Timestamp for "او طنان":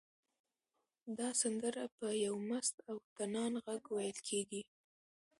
2.89-3.53